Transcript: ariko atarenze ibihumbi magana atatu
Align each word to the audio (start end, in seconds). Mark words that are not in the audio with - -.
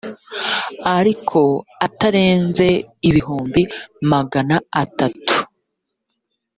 ariko 0.97 1.39
atarenze 1.85 2.67
ibihumbi 3.09 3.61
magana 4.11 4.55
atatu 4.83 5.35